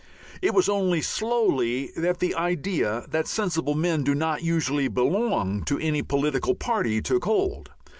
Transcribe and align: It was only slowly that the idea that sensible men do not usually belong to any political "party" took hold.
It 0.41 0.55
was 0.55 0.67
only 0.67 1.01
slowly 1.03 1.91
that 1.95 2.17
the 2.17 2.33
idea 2.33 3.05
that 3.11 3.27
sensible 3.27 3.75
men 3.75 4.03
do 4.03 4.15
not 4.15 4.41
usually 4.41 4.87
belong 4.87 5.63
to 5.65 5.77
any 5.77 6.01
political 6.01 6.55
"party" 6.55 7.03
took 7.03 7.25
hold. 7.25 7.69